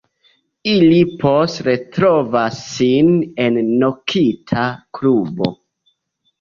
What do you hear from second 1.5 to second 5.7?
retrovas sin en nokta klubo.